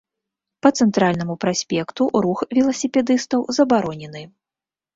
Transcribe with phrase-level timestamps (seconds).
[0.65, 4.21] Па цэнтральнаму праспекту рух веласіпедыстаў забаронены.